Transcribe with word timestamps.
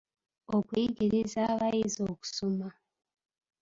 Okuyigiriza 0.55 1.41
abayizi 1.53 2.01
okusoma. 2.13 2.67